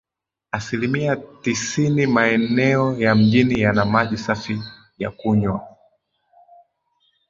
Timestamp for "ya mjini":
2.97-3.61